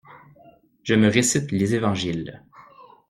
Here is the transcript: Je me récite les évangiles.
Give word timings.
Je 0.81 0.95
me 0.95 1.07
récite 1.11 1.51
les 1.51 1.75
évangiles. 1.75 2.43